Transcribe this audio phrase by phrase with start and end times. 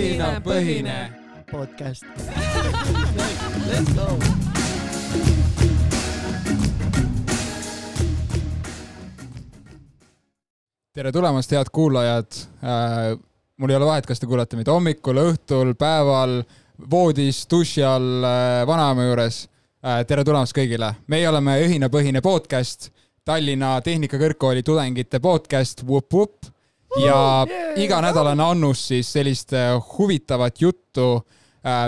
[0.00, 0.96] õhinapõhine
[1.50, 2.06] podcast.
[3.68, 4.06] Let's go.
[10.94, 12.38] tere tulemast, head kuulajad.
[13.56, 16.40] mul ei ole vahet, kas te kuulate meid hommikul, õhtul, päeval,
[16.90, 18.24] voodis, duši all,
[18.68, 19.42] vanaema juures.
[20.08, 22.88] tere tulemast kõigile, meie oleme õhinapõhine podcast,
[23.24, 26.50] Tallinna Tehnikakõrgkooli tudengite podcast, vup-vup.
[26.98, 31.20] Ja iganädalane annus siis sellist äh, huvitavat juttu,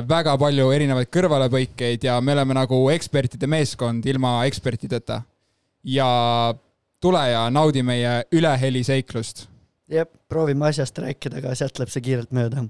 [0.09, 5.23] väga palju erinevaid kõrvalepõikeid ja me oleme nagu ekspertide meeskond ilma ekspertideta.
[5.85, 6.09] ja
[7.01, 9.47] tule ja naudi meie üleheliseiklusst.
[9.89, 12.67] jah, proovime asjast rääkida, aga sealt läheb see kiirelt mööda.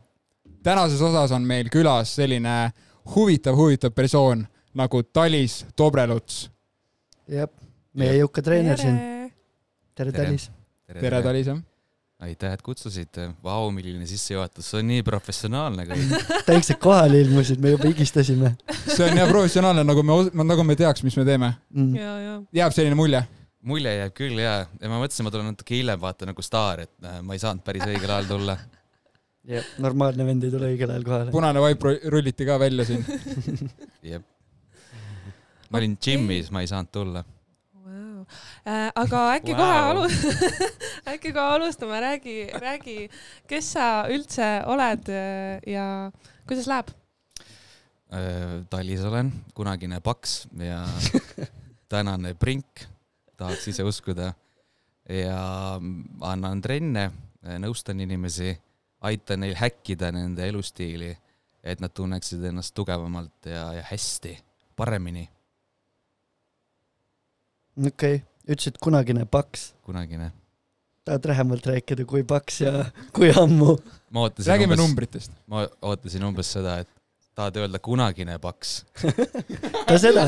[0.62, 2.72] tänases osas on meil külas selline
[3.16, 6.50] huvitav, huvitav persoon nagu Talis Dobreluts.
[7.28, 7.50] jah,
[7.94, 8.96] meie jõuka treener siin.
[9.94, 10.24] tere, Tere.
[10.24, 10.50] Talis.
[10.86, 11.62] tere, Talis, jah.
[12.23, 13.33] aitäh, et kutsusite.
[13.45, 16.17] Vau, milline sissejuhatus, see on nii professionaalne kõik.
[16.47, 18.55] täiks, et kohale ilmusid, me juba higistasime
[18.97, 21.53] see on jah professionaalne, nagu me, nagu me teaks, mis me teeme.
[21.75, 21.97] mm..
[21.97, 22.34] ja, ja.
[22.62, 23.23] jääb selline mulje.
[23.69, 27.09] mulje jääb küll ja, ja ma mõtlesin, ma tulen natuke hiljem, vaata nagu staar, et
[27.09, 28.57] äh, ma ei saanud päris õigel ajal tulla.
[29.48, 31.34] jah, normaalne vend ei tule õigel ajal kohale.
[31.34, 33.05] punane vaip ru- rulliti ka välja siin.
[34.12, 34.27] jep.
[35.70, 37.25] ma olin džimmis, ma ei saanud tulla.
[38.62, 39.58] Äh, aga äkki Wow.
[39.58, 40.10] kohe alu-,
[41.12, 43.08] äkki kohe alustame, räägi, räägi,
[43.50, 46.12] kes sa üldse oled äh, ja
[46.46, 46.92] kuidas läheb?
[48.14, 50.84] Äh, Talis olen, kunagine paks ja
[51.90, 52.86] tänane prink,
[53.36, 54.33] tahaks ise uskuda.
[55.10, 55.80] ja
[56.22, 57.08] annan trenne,
[57.58, 58.55] nõustan inimesi,
[59.02, 61.10] aitan neil häkkida nende elustiili,
[61.64, 64.38] et nad tunneksid ennast tugevamalt ja, ja hästi,
[64.78, 65.27] paremini,
[67.83, 69.73] okei okay., ütlesid kunagine paks.
[69.83, 70.33] kunagine.
[71.05, 73.77] tahad lähemalt rääkida, kui paks ja kui ammu?
[74.11, 75.33] ma ootasin räägime umbes, numbritest.
[75.47, 76.91] ma ootasin umbes seda, et
[77.35, 78.83] tahad öelda kunagine paks.
[79.89, 80.27] ka seda.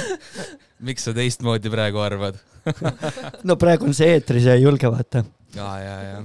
[0.86, 2.38] miks sa teistmoodi praegu arvad?
[3.48, 5.24] no praegu on see eetris ja ei julge vaata.
[5.56, 6.20] ja, ja, ja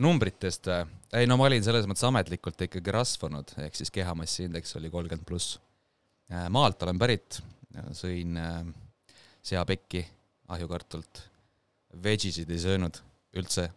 [0.00, 0.84] numbritest või?
[1.20, 5.26] ei no ma olin selles mõttes ametlikult ikkagi rasvunud, ehk siis kehamassi indeks oli kolmkümmend
[5.26, 5.58] pluss.
[6.54, 7.40] maalt olen pärit,
[7.98, 8.62] sõin äh,
[9.42, 10.04] seapekki
[10.50, 11.22] ahjukartult,
[12.02, 13.00] vegisid ei söönud
[13.38, 13.68] üldse,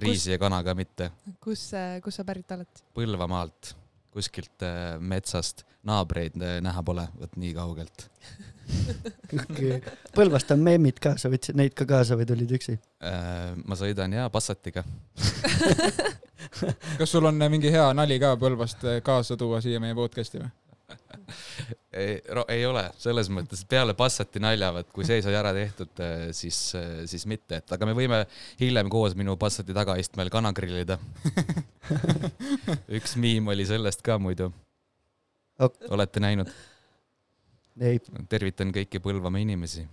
[0.00, 1.10] riisi ja kana ka mitte,
[1.42, 1.70] kus,
[2.04, 2.82] kus sa pärit oled?
[2.96, 3.72] Põlvamaalt,
[4.14, 8.08] kuskilt äh, metsast, naabreid äh, näha pole, vot nii kaugelt.
[9.32, 9.80] okay..
[10.16, 12.76] Põlvast on meemid ka, sa võtsid neid ka kaasa või tulid üksi?
[13.62, 14.82] Ma sõidan ja Passatiga.
[16.98, 20.50] kas sul on mingi hea nali ka Põlvast kaasa tuua siia meie podcast'i või?
[22.02, 22.18] ei,
[22.52, 26.04] ei ole, selles mõttes, peale Passati nalja, vot kui see sai ära tehtud,
[26.36, 26.60] siis,
[27.10, 28.22] siis mitte, et aga me võime
[28.60, 30.98] hiljem koos minu Passati tagaistmel kana grillida.
[32.98, 34.50] üks miim oli sellest ka muidu
[35.58, 35.76] Ok..
[35.90, 36.50] olete näinud?
[37.80, 39.86] ei, tervitan kõiki Põlvamaa inimesi.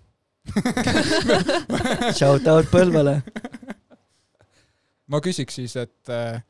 [2.17, 3.21] shout out Põlvale.
[5.07, 6.41] ma küsiks siis, et äh,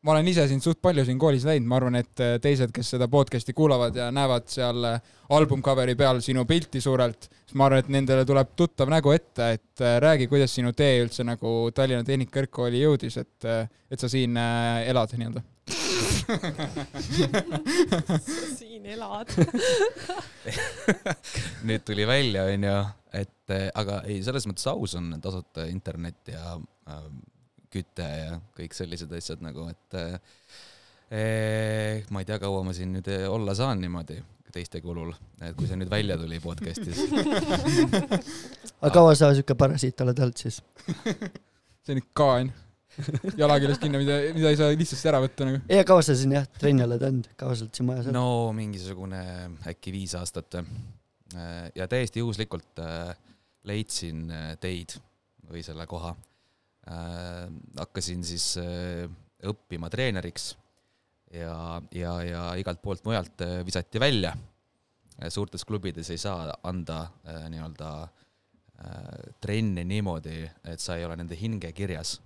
[0.00, 2.94] ma olen ise sind suht palju siin koolis näinud, ma arvan, et äh, teised, kes
[2.94, 5.00] seda podcast'i kuulavad ja näevad seal äh,
[5.36, 9.80] albumcoveri peal sinu pilti suurelt, siis ma arvan, et nendele tuleb tuttav nägu ette, et
[9.84, 13.38] äh, räägi, kuidas sinu tee üldse nagu Tallinna Tehnikakõrgkooli jõudis, et,
[13.92, 15.44] et sa siin elad nii-öelda.
[18.58, 19.28] siin elad.
[21.68, 22.76] nüüd tuli välja, onju,
[23.20, 27.04] et aga ei, selles mõttes aus on tasuta internet ja äh,
[27.72, 29.98] küte ja kõik sellised asjad nagu, et
[31.10, 34.20] eh, ma ei tea, kaua ma siin nüüd eh, olla saan niimoodi
[34.50, 37.04] teiste kulul, et kui see nüüd välja tuli podcast'is.
[38.82, 40.58] aga kaua sa siuke parasiit oled olnud siis?
[41.84, 42.52] see on ikka kaan.
[43.38, 45.62] jala küljest kinni, mida, mida ei saa lihtsasti ära võtta nagu.
[45.70, 48.50] ja kaua sa siin jah, trenni oled olnud, kaua sa oled siin majas olnud no
[48.56, 49.22] mingisugune
[49.70, 50.58] äkki viis aastat.
[51.78, 53.14] ja täiesti juhuslikult äh,
[53.68, 54.96] leidsin äh, teid
[55.50, 56.14] või selle koha.
[57.78, 59.06] Hakkasin siis äh,
[59.46, 60.54] õppima treeneriks
[61.34, 64.34] ja, ja, ja igalt poolt mujalt äh, visati välja.
[65.28, 71.36] suurtes klubides ei saa anda äh, nii-öelda äh, trenne niimoodi, et sa ei ole nende
[71.36, 72.20] hinge kirjas.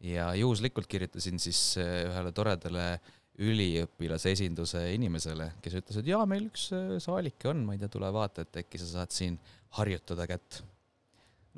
[0.00, 3.00] ja juhuslikult kirjutasin siis äh, ühele toredale
[3.40, 7.88] üliõpilase esinduse inimesele, kes ütles, et jaa, meil üks äh, saalike on, ma ei tea,
[7.92, 9.38] tule vaata, et äkki sa saad siin
[9.78, 10.60] harjutada kätt.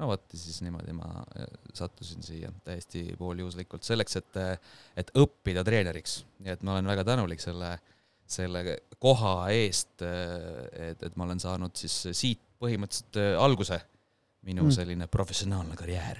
[0.01, 4.41] No vot, siis niimoodi ma äh, sattusin siia täiesti pooljuhuslikult selleks, et,
[4.97, 6.23] et õppida treeneriks.
[6.41, 7.75] nii et ma olen väga tänulik selle,
[8.27, 13.81] selle koha eest, et, et ma olen saanud siis siit põhimõtteliselt äh, alguse,
[14.43, 14.75] minu Mm.
[14.75, 16.19] selline professionaalne karjäär.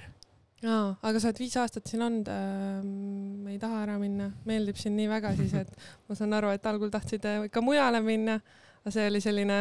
[0.63, 4.95] aa, aga sa oled viis aastat siin olnud ähm,, ei taha ära minna, meeldib siin
[4.95, 5.71] nii väga siis, et
[6.07, 8.39] ma saan aru, et algul tahtsid äh, ikka mujale minna,
[8.81, 9.59] aga see oli selline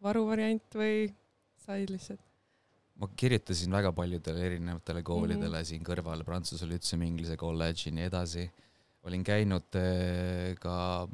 [0.00, 1.10] varuvariant või
[1.66, 2.29] said lihtsalt?
[3.00, 5.68] Ma kirjutasin väga paljudele erinevatele koolidele mm -hmm.
[5.68, 8.50] siin kõrval, Prantsuse Lütseum, Inglise kolledž ja nii edasi.
[9.02, 11.08] olin käinud eh, ka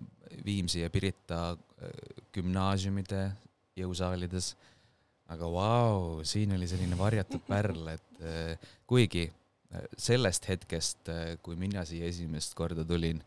[0.45, 1.91] Viimsi ja Pirita eh,
[2.33, 3.33] gümnaasiumide
[3.77, 4.57] jõusaalides.
[5.29, 9.33] aga vau, siin oli selline varjatud pärl, et eh, kuigi
[9.99, 11.09] sellest hetkest,
[11.43, 13.23] kui mina siia esimest korda tulin,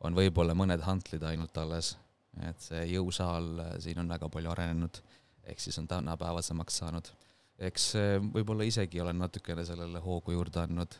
[0.00, 1.96] on võib-olla mõned hantlid ainult alles,
[2.42, 4.98] et see jõusaal siin on väga palju arenenud,
[5.44, 7.12] ehk siis on tänapäevasemaks saanud
[7.58, 10.96] eks eh, võib-olla isegi olen natukene sellele hoogu juurde andnud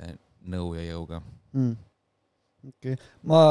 [0.00, 0.16] eh,
[0.50, 1.20] nõu ja jõuga.
[1.54, 1.76] mm..
[2.72, 3.42] okei okay., ma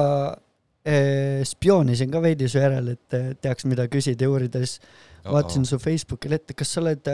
[0.83, 4.79] eh, spioonisin ka veidi su järel, et eh, teaks, mida küsida ja uurida, siis
[5.25, 7.11] vaatasin su Facebooki lehte, kas sa oled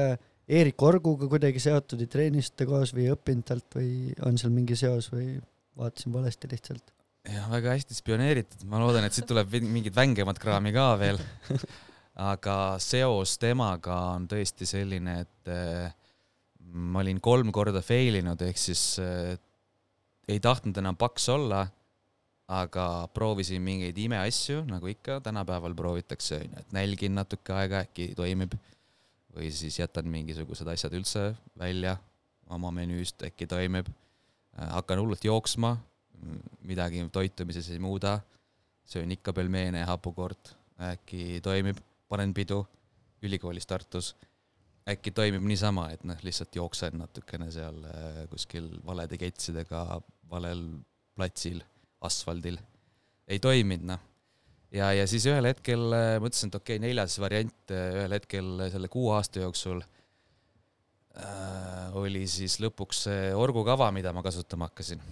[0.51, 5.07] Eerik Orguga kuidagi seotud ja treenisite koos või õppinud talt või on seal mingi seos
[5.13, 5.38] või
[5.79, 6.91] vaatasin valesti lihtsalt?
[7.29, 11.21] jah, väga hästi spioneeritud, ma loodan, et siit tuleb mingit vängemat kraami ka veel.
[12.21, 15.91] aga seos temaga on tõesti selline, et eh,
[16.71, 19.35] ma olin kolm korda fail inud, ehk siis eh,
[20.29, 21.65] ei tahtnud enam paks olla,
[22.51, 22.85] aga
[23.15, 28.57] proovisin mingeid imeasju, nagu ikka tänapäeval proovitakse, onju, et nälgin natuke aega, äkki toimib.
[29.31, 31.94] või siis jätan mingisugused asjad üldse välja
[32.51, 33.88] oma menüüst, äkki toimib.
[34.51, 35.77] hakkan hullult jooksma,
[36.68, 38.19] midagi toitumises ei muuda,
[38.85, 40.51] söön ikka pelmeene ja hapukoort,
[40.91, 41.79] äkki toimib,
[42.11, 42.65] panen pidu
[43.23, 44.15] ülikoolis Tartus.
[44.89, 50.63] äkki toimib niisama, et noh, lihtsalt jooksen natukene seal äh, kuskil valede ketsidega valel
[51.15, 51.61] platsil,
[52.01, 52.57] asfaldil.
[53.27, 54.01] ei toiminud noh.
[54.73, 58.47] ja, ja siis ühel hetkel äh, mõtlesin, et okei okay,, neljas variant äh, ühel hetkel
[58.73, 65.03] selle kuue aasta jooksul äh, oli siis lõpuks see orgukava, mida ma kasutama hakkasin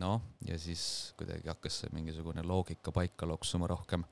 [0.00, 4.04] noh, ja siis kuidagi hakkas see mingisugune loogika paika loksuma rohkem.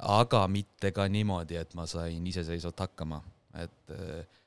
[0.00, 3.20] Aga mitte ka niimoodi, et ma sain iseseisvalt hakkama,
[3.60, 4.38] et äh,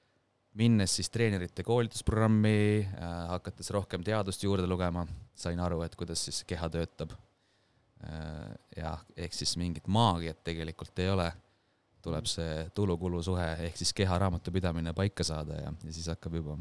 [0.60, 5.06] minnes siis treenerite koolitusprogrammi äh,, hakates rohkem teadust juurde lugema,
[5.36, 7.16] sain aru, et kuidas siis keha töötab.
[8.04, 8.52] Äh,.
[8.78, 11.30] jah, ehk siis mingit maagiat tegelikult ei ole,
[12.04, 16.58] tuleb see tulu-kulu suhe ehk siis keha raamatupidamine paika saada ja, ja siis hakkab juba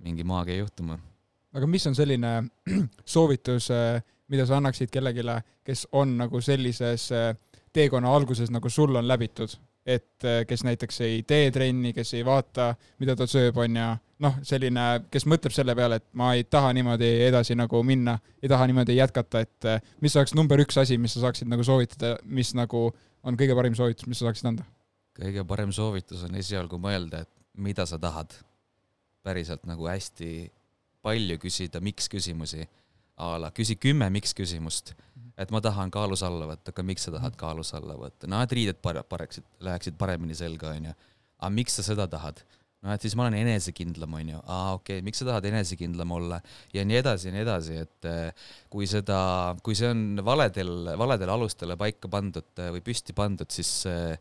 [0.00, 0.96] mingi maagia juhtuma.
[1.52, 2.30] Aga mis on selline
[3.14, 3.68] soovitus,
[4.30, 5.26] mida sa annaksid kellelegi,
[5.66, 7.34] kes on nagu sellises eh,
[7.72, 9.52] teekonna alguses, nagu sul on läbitud,
[9.86, 13.90] et eh, kes näiteks ei tee trenni, kes ei vaata, mida ta sööb, on ju,
[14.26, 18.50] noh, selline, kes mõtleb selle peale, et ma ei taha niimoodi edasi nagu minna, ei
[18.52, 22.16] taha niimoodi jätkata, et eh, mis oleks number üks asi, mis sa saaksid nagu soovitada,
[22.24, 22.88] mis nagu
[23.24, 24.68] on kõige parim soovitus, mis sa saaksid anda?
[25.20, 27.30] kõige parem soovitus on esialgu mõelda, et
[27.60, 28.32] mida sa tahad.
[29.20, 30.50] päriselt nagu hästi
[31.04, 32.64] palju küsida miks küsimusi
[33.20, 34.94] a la küsi kümme miks küsimust,
[35.40, 38.54] et ma tahan kaalus alla võtta, aga miks sa tahad kaalus alla võtta, no et
[38.56, 40.96] riided pare-, pareksid, läheksid paremini selga, onju.
[41.40, 42.42] aga miks sa seda tahad?
[42.80, 46.38] no et siis ma olen enesekindlam, onju, aa okei okay,, miks sa tahad enesekindlam olla?
[46.72, 49.18] Ja nii edasi ja nii edasi, et eh, kui seda,
[49.64, 54.16] kui see on valedel, valedele alustele paika pandud eh, või püsti pandud, siis eh,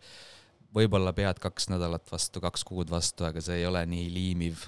[0.76, 4.68] võib-olla pead kaks nädalat vastu, kaks kuud vastu, aga see ei ole nii liimiv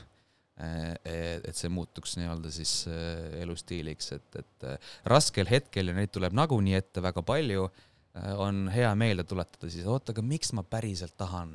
[0.61, 4.65] et see muutuks nii-öelda siis äh, elustiiliks, et, et
[5.09, 7.69] raskel hetkel ja neid tuleb nagunii ette väga palju,
[8.43, 11.53] on hea meelde tuletada siis, oota, aga miks ma päriselt tahan,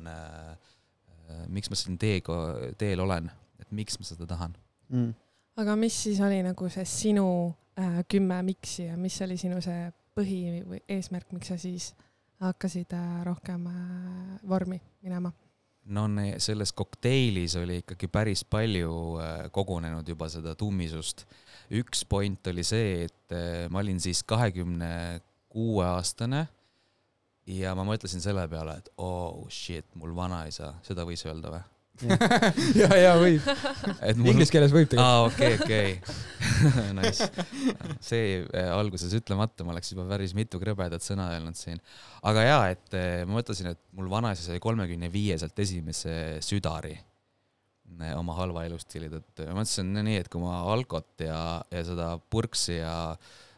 [1.53, 2.33] miks ma siin teega,
[2.81, 3.29] teel olen,
[3.61, 4.57] et miks ma seda tahan.
[4.89, 5.13] mm..
[5.61, 7.27] aga mis siis oli nagu see sinu
[7.79, 9.87] äh, kümme miks'i ja mis oli sinu see
[10.17, 11.91] põhi või eesmärk, miks sa siis
[12.41, 15.31] hakkasid äh, rohkem äh, vormi minema?
[15.93, 16.07] No
[16.43, 18.91] selles kokteilis oli ikkagi päris palju
[19.21, 21.25] äh, kogunenud juba seda tummisust.
[21.71, 26.47] üks point oli see, et äh, ma olin siis kahekümne kuue aastane
[27.47, 31.63] ja ma mõtlesin selle peale, et oh shit, mul vanaisa, seda võis öelda või?
[32.81, 33.45] ja, ja võib.
[34.21, 35.01] Inglise keeles võib tegelikult.
[35.01, 36.25] aa, okei, okei.
[36.97, 37.27] Nice.
[38.01, 41.81] see äh, alguses ütlemata, ma oleks juba päris mitu krõbedat sõna öelnud siin.
[42.27, 48.13] aga jaa, et äh, ma mõtlesin, et mul vanaisa sai kolmekümne viieselt esimese südari äh,
[48.17, 51.41] oma halva elustiili tõttu ja ma mõtlesin no nii, et kui ma alkot ja,
[51.73, 52.95] ja seda purksi ja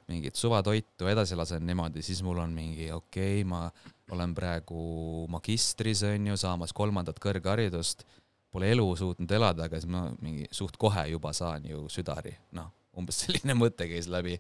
[0.10, 3.68] mingit suvatoitu edasi lasen niimoodi, siis mul on mingi okei okay,, ma
[4.14, 8.08] olen praegu magistris onju, saamas kolmandat kõrgharidust
[8.52, 12.72] pole elu suutnud elada, aga siis ma mingi suht kohe juba saan ju südari, noh,
[12.98, 14.40] umbes selline mõte käis läbi.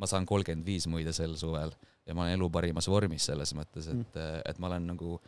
[0.00, 1.70] ma saan kolmkümmend viis muide sel suvel
[2.06, 4.16] ja ma olen elu parimas vormis selles mõttes, et,
[4.48, 5.18] et ma olen nagu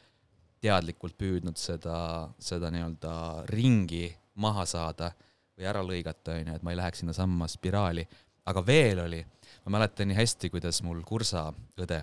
[0.64, 4.08] teadlikult püüdnud seda, seda nii-öelda ringi
[4.40, 5.12] maha saada
[5.54, 8.06] või ära lõigata, onju, et ma ei läheks sinnasamma spiraali.
[8.44, 9.20] aga veel oli,
[9.64, 12.02] ma mäletan nii hästi, kuidas mul kursaõde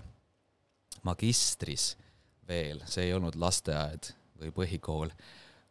[1.06, 1.92] magistris
[2.48, 5.12] veel, see ei olnud lasteaed või põhikool,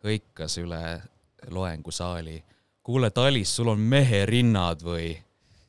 [0.06, 0.82] hõikas üle
[1.52, 2.44] loengusaali.
[2.84, 5.14] kuule, Talis, sul on meherinnad või?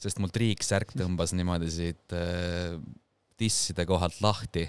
[0.03, 2.75] sest mul triiksärk tõmbas niimoodi siit äh,
[3.39, 4.65] tisside kohalt lahti.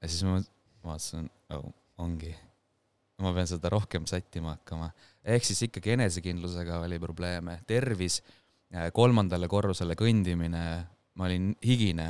[0.00, 0.38] ja siis ma
[0.84, 1.66] vaatasin oh,,
[2.00, 2.32] ongi
[3.20, 4.90] ma pean seda rohkem sättima hakkama.
[5.24, 8.22] ehk siis ikkagi enesekindlusega oli probleeme, tervis,
[8.74, 10.64] äh, kolmandale korrusele kõndimine,
[11.14, 12.08] ma olin higine,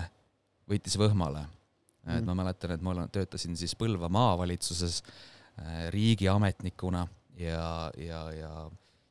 [0.70, 2.20] võttis võhmale mm..
[2.20, 5.39] et ma mäletan, et ma töötasin siis Põlva maavalitsuses äh,
[5.92, 7.06] riigiametnikuna
[7.40, 8.52] ja, ja, ja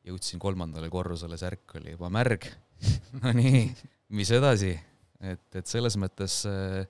[0.06, 2.46] jõudsin kolmandale korrusele, särk oli juba märg
[3.22, 3.66] Nonii,
[4.16, 4.72] mis edasi?
[5.20, 6.86] et, et selles mõttes äh,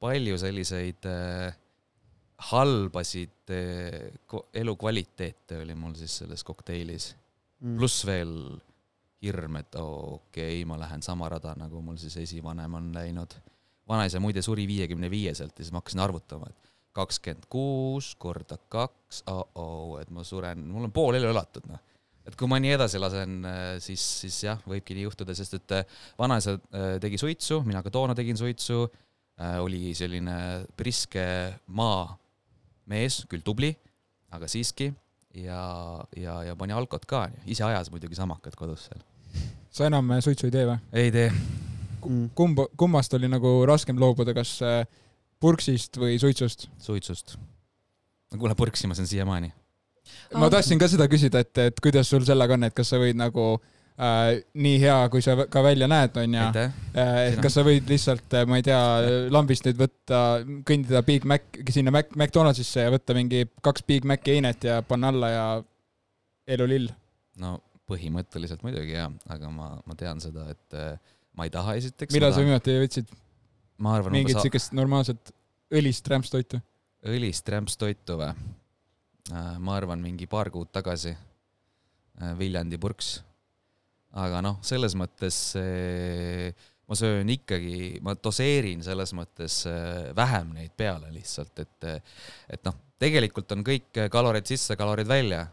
[0.00, 1.54] palju selliseid äh,
[2.50, 3.52] halbasid
[4.54, 7.12] elukvaliteete oli mul siis selles kokteilis
[7.60, 7.76] mm..
[7.78, 8.34] pluss veel
[9.24, 13.36] hirm, et oo, okei okay,, ma lähen sama rada, nagu mul siis esivanem on läinud.
[13.88, 19.24] vanaisa muide suri viiekümne viieselt ja siis ma hakkasin arvutama, et kakskümmend kuus korda kaks,
[19.30, 21.80] oh-oh, et ma suren, mul on pool elu elatud, noh.
[22.24, 25.78] et kui ma nii edasi lasen, eh, siis, siis jah, võibki nii juhtuda, sest et
[25.80, 26.56] eh, vanaisa
[27.02, 28.84] tegi suitsu, mina ka toona tegin suitsu,
[29.64, 30.36] oli selline
[30.78, 31.24] priske
[31.74, 32.04] maa
[32.86, 33.72] mees, küll tubli,
[34.34, 34.92] aga siiski,
[35.34, 39.02] ja, ja, ja pani alkot ka, ise ajas muidugi samakad kodus seal.
[39.74, 40.78] sa enam äh, suitsu ei tee või?
[40.92, 41.30] ei tee.
[42.36, 44.84] Kumb, kummast oli nagu raskem loobuda, kas äh,
[45.44, 46.68] purksist või suitsust?
[46.80, 47.36] suitsust.
[48.34, 49.52] kuule, purksi ma saan siiamaani.
[50.40, 53.18] ma tahtsin ka seda küsida, et, et kuidas sul sellega on, et kas sa võid
[53.20, 56.46] nagu äh, nii hea, kui sa ka välja näed, onju.
[56.64, 58.80] Äh, et kas sa võid lihtsalt, äh, ma ei tea,
[59.34, 60.24] lambist nüüd võtta,
[60.68, 65.12] kõndida Big Mac, sinna Mac, McDonaldsisse ja võtta mingi kaks Big Maci einet ja panna
[65.14, 65.46] alla ja
[66.56, 66.92] elu lill?
[67.40, 67.58] no
[67.90, 72.14] põhimõtteliselt muidugi jah, aga ma, ma tean seda, et äh, ma ei taha esiteks.
[72.14, 73.12] millal sa viimati võtsid?
[73.78, 74.14] Ma arvan.
[74.14, 74.78] mingit siukest sa...
[74.78, 75.34] normaalset
[75.74, 76.60] õlist rämpstoitu?
[77.10, 78.32] õlist rämpstoitu või?
[79.34, 81.14] ma arvan, mingi paar kuud tagasi
[82.38, 83.16] Viljandi purks
[84.20, 85.38] aga noh, selles mõttes
[86.84, 91.86] ma söön ikkagi, ma doseerin selles mõttes äh, vähem neid peale lihtsalt, et,
[92.52, 95.46] et noh, tegelikult on kõik kalorid sisse, kalorid välja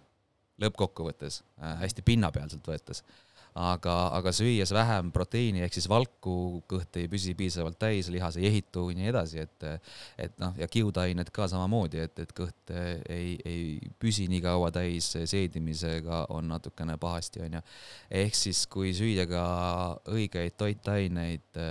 [0.61, 3.03] lõppkokkuvõttes, äh, hästi pinnapealselt võetes
[3.57, 8.47] aga, aga süües vähem proteiini ehk siis valku, kõht ei püsi piisavalt täis, lihas ei
[8.47, 9.67] ehitu ja nii edasi, et
[10.21, 12.73] et noh, ja kiudained ka samamoodi, et, et kõht
[13.11, 17.61] ei, ei püsi nii kaua täis, seedimisega on natukene pahasti, onju.
[18.23, 19.45] ehk siis, kui süüa ka
[20.11, 21.61] õigeid toitaineid,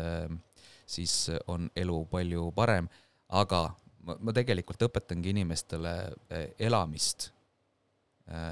[0.86, 1.16] siis
[1.48, 2.88] on elu palju parem,
[3.28, 3.66] aga
[4.04, 5.96] ma, ma tegelikult õpetangi inimestele
[6.58, 7.39] elamist Äh,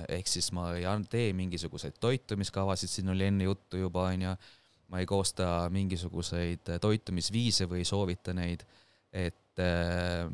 [0.09, 4.35] ehk siis ma ei tee mingisuguseid toitumiskavasid, siin oli enne juttu juba, onju,
[4.89, 8.65] ma ei koosta mingisuguseid toitumisviise või ei soovita neid,
[9.13, 10.25] et, äh,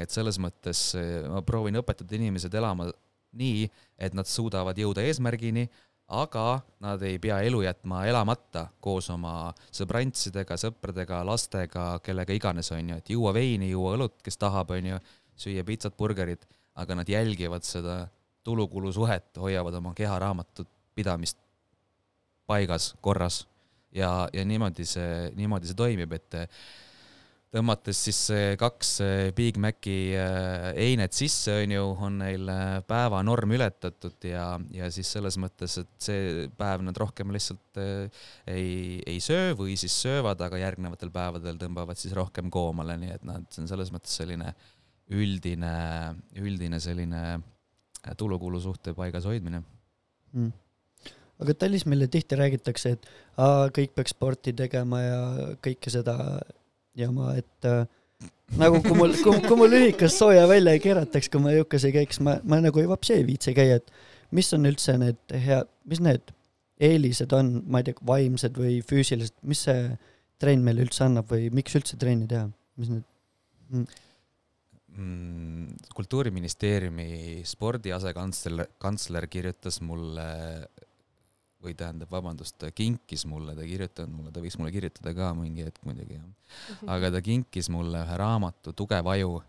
[0.00, 2.88] et selles mõttes äh, ma proovin õpetada inimesed elama
[3.34, 3.66] nii,
[3.98, 5.66] et nad suudavad jõuda eesmärgini,
[6.14, 12.98] aga nad ei pea elu jätma elamata koos oma sõbrantsidega, sõpradega, lastega, kellega iganes, onju,
[13.00, 15.00] et juua veini, juua õlut, kes tahab, onju,
[15.40, 16.44] süüa pitsat, burgerit,
[16.78, 18.04] aga nad jälgivad seda
[18.44, 21.38] tulukulu suhet, hoiavad oma keharaamatut pidamist
[22.46, 23.44] paigas, korras
[23.94, 26.36] ja, ja niimoodi see, niimoodi see toimib, et
[27.54, 28.18] tõmmates siis
[28.58, 28.90] kaks
[29.36, 32.50] Big Maci äh, einet sisse, on ju, on neil
[32.88, 39.22] päevanorm ületatud ja, ja siis selles mõttes, et see päev nad rohkem lihtsalt ei, ei
[39.22, 43.54] söö või siis söövad, aga järgnevatel päevadel tõmbavad siis rohkem koomale, nii et noh, et
[43.54, 44.52] see on selles mõttes selline
[45.14, 45.74] üldine,
[46.40, 47.24] üldine selline
[48.18, 49.62] tulukulu suhte paigas hoidmine
[50.32, 50.52] mm..
[51.42, 55.20] aga Tallis meile tihti räägitakse, et aa, kõik peaks sporti tegema ja
[55.64, 56.16] kõike seda
[56.98, 57.84] jama, et äh,
[58.60, 62.20] nagu kui mul, kui, mul ühikas sooja välja ei keerataks, kui ma jõukas ei käiks,
[62.24, 66.02] ma, ma nagu ei vapsi ei viitsi käia, et mis on üldse need head, mis
[66.04, 66.34] need
[66.84, 69.88] eelised on, ma ei tea, vaimsed või füüsilised, mis see
[70.42, 72.48] trenn meile üldse annab või miks üldse trenni teha,
[72.80, 73.06] mis need
[73.70, 74.02] mm.?
[74.94, 80.26] Mm, kultuuriministeeriumi spordi asekantsler, kantsler kirjutas mulle
[81.64, 85.32] või tähendab, vabandust, ta kinkis mulle, ta ei kirjutanud mulle, ta võiks mulle kirjutada ka
[85.34, 86.28] mingi hetk muidugi, jah.
[86.28, 86.92] Mhm.
[86.94, 89.42] aga ta kinkis mulle ühe raamatu Tugev aju.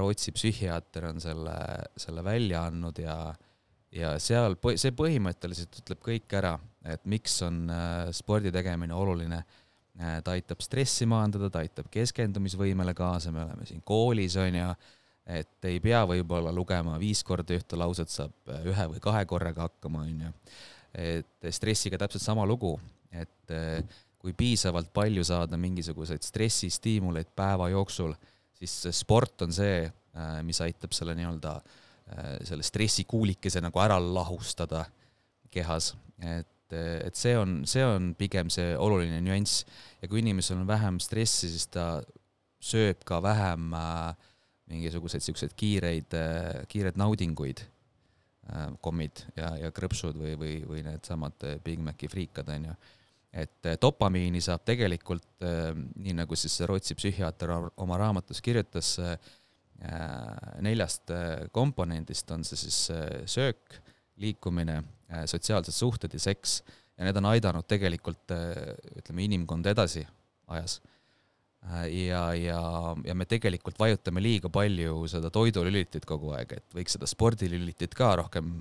[0.00, 1.56] Rootsi psühhiaater on selle,
[2.00, 3.34] selle välja andnud ja,
[3.92, 6.54] ja seal, see põhimõtteliselt ütleb kõik ära,
[6.88, 9.65] et miks on äh, spordi tegemine oluline Äh,
[9.96, 14.70] ta aitab stressi maandada, ta aitab keskendumisvõimele kaasa, me oleme siin koolis, on ju,
[15.26, 19.66] et ei pea võib-olla lugema viis korda ühte lauset, saab äh, ühe või kahe korraga
[19.66, 20.34] hakkama, on ju.
[20.96, 22.76] et stressiga täpselt sama lugu,
[23.10, 23.80] et äh,
[24.22, 28.14] kui piisavalt palju saada mingisuguseid stressistiimuleid päeva jooksul,
[28.56, 31.58] siis sport on see, äh, mis aitab selle nii-öelda,
[32.46, 34.84] selle stressikuulikese nagu ära lahustada
[35.50, 35.88] kehas,
[36.22, 39.64] et et see on, see on pigem see oluline nüanss
[40.00, 42.00] ja kui inimesel on vähem stressi, siis ta
[42.62, 44.26] sööb ka vähem äh,
[44.72, 51.48] mingisuguseid siukseid kiireid, äh, kiireid naudinguid äh,, kommid ja, ja krõpsud või, või, või needsamad
[51.64, 52.76] Big Maci friikad, onju.
[53.36, 58.94] et dopamiini saab tegelikult nii nagu siis Rootsi psühhiaater oma raamatus kirjutas
[60.64, 61.12] neljast
[61.52, 62.78] komponendist on see siis
[63.28, 63.76] söök,
[64.22, 66.60] liikumine äh,, sotsiaalsed suhted ja seks
[66.96, 70.06] ja need on aidanud tegelikult äh, ütleme, inimkonda edasi
[70.46, 70.80] ajas
[71.74, 72.60] Äh, ja, ja,
[73.04, 78.12] ja me tegelikult vajutame liiga palju seda toidulülitit kogu aeg, et võiks seda spordilülitit ka
[78.20, 78.52] rohkem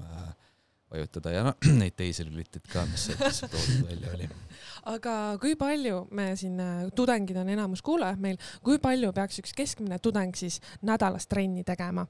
[0.89, 4.29] vajutada ja noh, neid teisi lülitit ka, mis sealt toodud välja oli.
[4.95, 6.57] aga kui palju me siin,
[6.97, 12.07] tudengid on enamus kuulajad meil, kui palju peaks üks keskmine tudeng siis nädalas trenni tegema?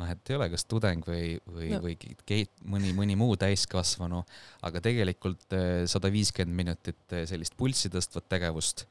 [0.00, 4.24] Noh, et ei ole kas tudeng või, või no., või keit-, mõni, mõni muu täiskasvanu,
[4.66, 5.56] aga tegelikult
[5.90, 8.86] sada viiskümmend minutit sellist pulssi tõstvat tegevust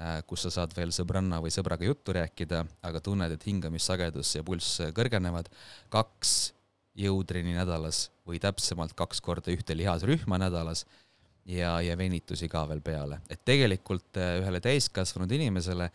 [0.00, 4.42] Äh, kus sa saad veel sõbranna või sõbraga juttu rääkida, aga tunned, et hingamissagedus ja
[4.46, 5.50] pulss kõrgenevad,
[5.92, 6.54] kaks
[6.96, 10.86] jõutrenni nädalas või täpsemalt kaks korda ühte lihasrühma nädalas
[11.44, 13.20] ja, ja venitusi ka veel peale.
[13.28, 15.90] et tegelikult äh, ühele täiskasvanud inimesele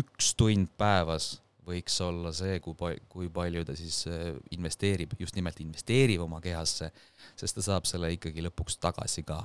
[0.00, 1.34] üks tund päevas
[1.66, 6.40] võiks olla see, kui pa-, kui palju ta siis äh, investeerib, just nimelt investeerib oma
[6.44, 6.90] kehasse,
[7.36, 9.42] sest ta saab selle ikkagi lõpuks tagasi ka.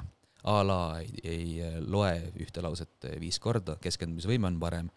[0.50, 4.90] A la ei, ei äh, loe ühte lauset äh, viis korda, keskendumisvõime on parem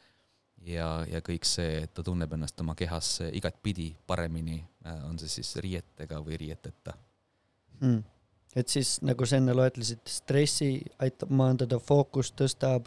[0.66, 4.60] ja, ja kõik see, et ta tunneb ennast oma kehas igatpidi paremini,
[5.08, 6.94] on see siis riietega või riieteta.
[7.82, 8.02] Hmm..
[8.54, 12.86] et siis nagu sa enne loetlesid, stressi aitab maandada, fookust tõstab,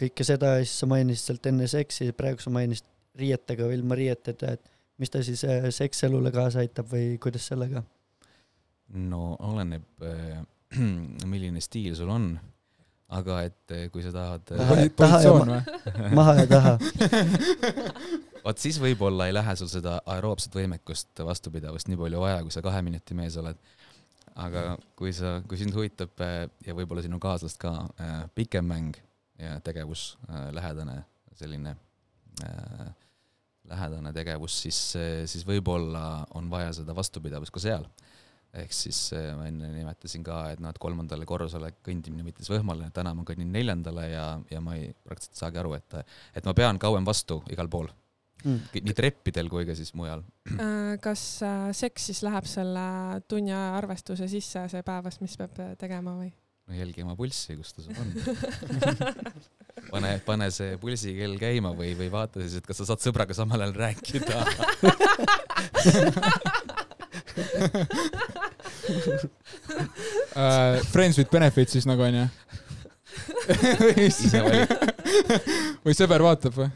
[0.00, 2.88] kõike seda ja siis sa mainisid sealt enne seksi, praegu sa mainisid
[3.20, 7.84] riietega või ilma riieteta, et mis ta siis sekselule kaasa aitab või kuidas sellega?
[8.90, 10.06] no oleneb
[11.32, 12.32] milline stiil sul on.
[13.10, 16.10] aga et eh, kui sa tahad eh, positsioon või?
[16.14, 16.74] maha ja taha
[18.44, 22.62] vot siis võib-olla ei lähe sul seda aeroobset võimekust, vastupidavust nii palju vaja, kui sa
[22.64, 23.58] kahe minuti mees oled.
[24.38, 26.22] aga kui sa, kui sind huvitab
[26.66, 27.74] ja võib-olla sinu kaaslast ka
[28.34, 28.96] pikem mäng
[29.40, 30.14] ja tegevus,
[30.54, 31.00] lähedane
[31.40, 31.74] selline
[32.44, 32.88] äh,
[33.80, 34.78] lähedane tegevus, siis,
[35.32, 37.88] siis võib-olla on vaja seda vastupidavust ka seal
[38.58, 42.90] ehk siis äh, ma enne nimetasin ka, et noh, et kolmandale korrusele kõndimine võttis võhmale,
[42.94, 45.98] täna ma kõnnin neljandale ja, ja ma ei, praktiliselt ei saagi aru, et,
[46.40, 47.86] et ma pean kauem vastu igal pool
[48.42, 48.74] mm..
[48.74, 50.24] nii treppidel kui ka siis mujal.
[50.56, 52.84] Äh, kas äh, seks siis läheb selle
[53.30, 56.32] tunni arvestuse sisse, see päevas, mis peab tegema või?
[56.70, 58.14] no jälgi oma pulssi, kus ta sul on
[59.90, 63.60] pane, pane see pulsikell käima või, või vaata siis, et kas sa saad sõbraga samal
[63.64, 64.36] ajal rääkida
[70.36, 72.26] uh, Friends with benefits siis nagu onju
[75.84, 76.70] või sõber vaatab või?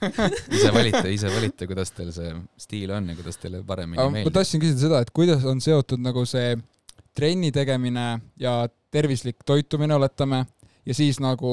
[0.00, 4.30] ise valite, ise valite, kuidas teil see stiil on ja kuidas teile paremini meeldib.
[4.30, 6.54] ma tahtsin küsida seda, et kuidas on seotud nagu see
[7.16, 8.06] trenni tegemine
[8.40, 8.54] ja
[8.90, 10.44] tervislik toitumine, oletame,
[10.86, 11.52] ja siis nagu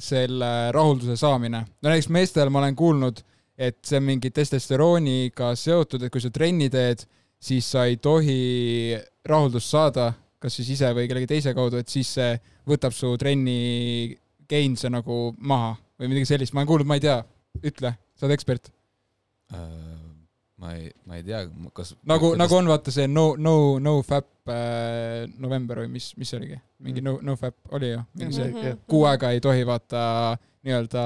[0.00, 1.64] selle rahulduse saamine.
[1.82, 3.20] no näiteks meestel ma olen kuulnud,
[3.60, 7.04] et see on mingi testosterooniga seotud, et kui sa trenni teed,
[7.40, 8.96] siis sa ei tohi
[9.28, 12.32] rahuldust saada, kas siis ise või kellegi teise kaudu, et siis see
[12.68, 14.16] võtab su trenni
[14.50, 17.18] gain'e nagu maha või midagi sellist, ma olen kuulnud, ma ei tea,
[17.60, 18.72] ütle, sa oled ekspert
[19.52, 20.09] uh,.
[20.60, 21.40] Ma ei, ma ei tea,
[21.76, 26.30] kas nagu, nagu on vaata see no, no, no fap äh, november või mis, mis
[26.30, 28.80] see oligi, mingi no, no fap oli ju, mingi see mm -hmm.
[28.90, 30.02] kuu aega ei tohi vaata
[30.66, 31.04] nii-öelda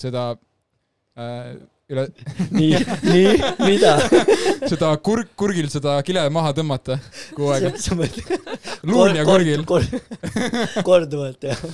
[0.00, 0.24] seda
[1.16, 1.54] äh,
[1.90, 2.06] üle
[2.58, 2.76] nii,
[3.08, 3.32] nii,
[3.64, 3.94] mida?
[4.68, 6.98] seda kurg, kurgil seda kile maha tõmmata
[7.34, 7.72] kuu aega.
[8.86, 9.64] luun ja kurgil.
[10.84, 11.64] korduvalt, jah.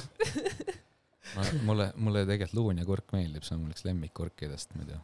[1.68, 5.00] mulle, mulle tegelikult luun ja kurk meeldib, see on mul üks lemmikkurkidest muidu.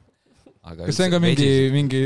[0.62, 2.05] Kas see on ka mingi, mingi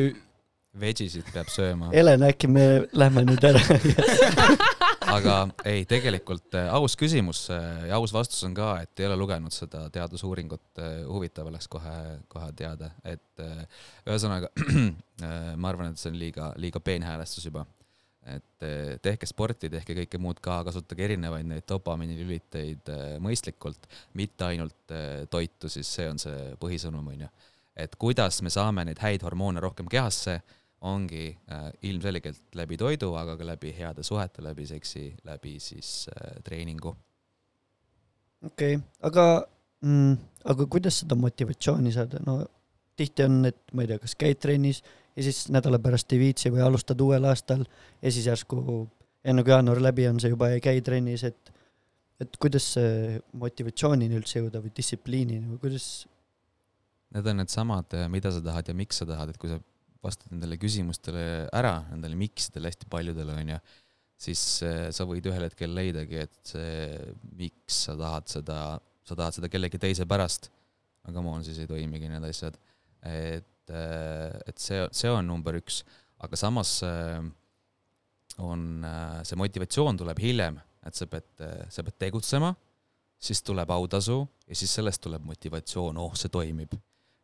[0.76, 1.88] Vegisid peab sööma.
[1.94, 3.62] Helen, äkki me lähme nüüd ära
[5.16, 5.36] aga
[5.68, 9.54] ei, tegelikult äh, aus küsimus äh, ja aus vastus on ka, et ei ole lugenud
[9.54, 11.96] seda teadusuuringut, äh, huvitav oleks kohe,
[12.32, 13.44] kohe teada, et
[14.06, 14.50] ühesõnaga
[15.60, 17.66] ma arvan, et see on liiga, liiga peenhäälestus juba.
[18.26, 18.64] et
[19.02, 22.90] tehke sporti, tehke kõike muud ka, kasutage erinevaid neid dopamiinilüliteid
[23.22, 23.86] mõistlikult,
[24.18, 24.94] mitte ainult
[25.30, 27.28] toitu, siis see on see põhisõnum, onju.
[27.76, 30.40] Et kuidas me saame neid häid hormoone rohkem kehasse
[30.86, 36.36] ongi äh, ilmselgelt läbi toidu, aga ka läbi heade suhete, läbi seksi, läbi siis äh,
[36.44, 36.96] treeningu.
[38.46, 39.24] okei okay., aga
[39.80, 40.16] mm,,
[40.52, 42.42] aga kuidas seda motivatsiooni saada, no
[42.96, 44.82] tihti on, et ma ei tea, kas käid trennis
[45.16, 48.86] ja siis nädala pärast ei viitsi või alustad uuel aastal ja siis järsku
[49.26, 51.52] enne kui jaanuar läbi on, sa juba ei käi trennis, et
[52.20, 52.70] et kuidas
[53.36, 56.06] motivatsioonini üldse jõuda või distsipliinini või kuidas,
[57.16, 59.56] Need on needsamad, mida sa tahad ja miks sa tahad, et kui sa
[60.04, 63.56] vastad nendele küsimustele ära, nendele miksidele hästi paljudele, onju,
[64.20, 66.98] siis äh, sa võid ühel hetkel leidagi, et see,
[67.38, 68.58] miks sa tahad seda,
[69.06, 70.50] sa tahad seda kellegi teise pärast.
[71.06, 72.56] aga come on, siis ei toimigi need asjad.
[73.06, 75.82] et, et see, see on number üks,
[76.22, 76.80] aga samas
[78.42, 78.62] on,
[79.22, 81.30] see motivatsioon tuleb hiljem, et sa pead,
[81.70, 82.52] sa pead tegutsema,
[83.18, 86.74] siis tuleb autasu ja siis sellest tuleb motivatsioon, oh, see toimib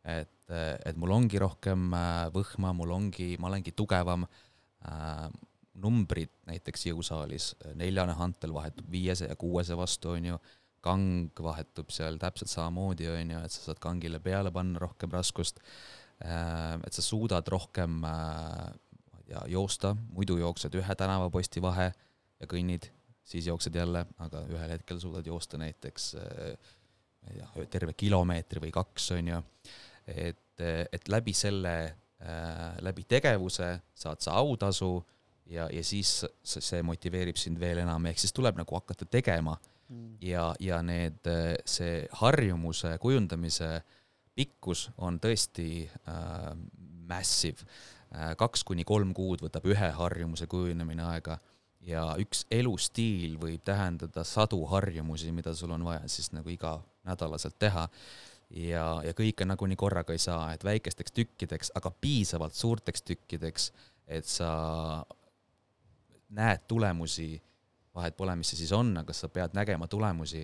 [0.03, 0.51] et,
[0.85, 5.27] et mul ongi rohkem äh, võhma, mul ongi, ma olengi tugevam äh,.
[5.73, 7.47] numbrid näiteks jõusaalis,
[7.79, 10.37] neljane hantel vahetub viiese ja kuuese vastu, onju.
[10.83, 15.63] kang vahetub seal täpselt samamoodi, onju, et sa saad kangile peale panna rohkem raskust
[16.23, 16.77] äh,.
[16.85, 18.73] et sa suudad rohkem äh,
[19.33, 22.89] tea, joosta, muidu jooksed ühe tänavaposti vahe ja kõnnid,
[23.23, 26.75] siis jooksed jälle, aga ühel hetkel suudad joosta näiteks äh,
[27.23, 29.41] ma ei tea, terve kilomeetri või kaks, onju
[30.07, 31.75] et, et läbi selle
[32.21, 34.95] äh,, läbi tegevuse saad sa autasu
[35.45, 39.57] ja, ja siis see, motiveerib sind veel enam, ehk siis tuleb nagu hakata tegema.
[40.23, 41.27] Ja, ja need,
[41.69, 43.83] see harjumuse kujundamise
[44.33, 46.53] pikkus on tõesti äh,
[47.09, 47.67] massive.
[48.13, 48.33] Äh,.
[48.39, 51.37] kaks kuni kolm kuud võtab ühe harjumuse kujunemine aega.
[51.83, 57.89] Ja üks elustiil võib tähendada sadu harjumusi, mida sul on vaja siis nagu iganädalaselt teha
[58.53, 63.71] ja, ja kõike nagunii korraga ei saa, et väikesteks tükkideks, aga piisavalt suurteks tükkideks,
[64.07, 64.51] et sa
[66.33, 67.35] näed tulemusi,
[67.95, 70.43] vahet pole, mis see siis on, aga sa pead nägema tulemusi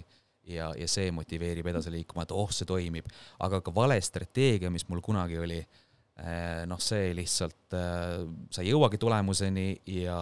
[0.50, 3.10] ja, ja see motiveerib edasi liikuma, et oh, see toimib.
[3.40, 5.60] aga ka vale strateegia, mis mul kunagi oli,
[6.70, 9.70] noh, see lihtsalt, sa ei jõuagi tulemuseni
[10.00, 10.20] ja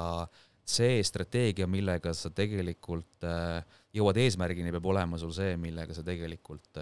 [0.68, 3.64] see strateegia, millega sa tegelikult äh,
[3.96, 6.76] jõuad eesmärgini, peab olema sul see, millega sa tegelikult